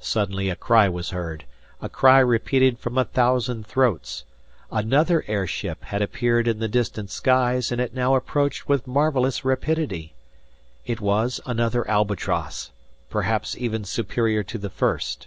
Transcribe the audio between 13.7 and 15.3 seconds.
superior to the first.